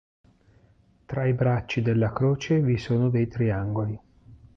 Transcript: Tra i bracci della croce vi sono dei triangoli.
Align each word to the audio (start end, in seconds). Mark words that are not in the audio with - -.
Tra 1.05 1.27
i 1.27 1.33
bracci 1.35 1.83
della 1.83 2.11
croce 2.11 2.59
vi 2.59 2.79
sono 2.79 3.11
dei 3.11 3.27
triangoli. 3.27 3.99